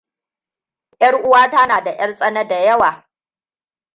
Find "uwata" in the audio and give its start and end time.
1.25-1.67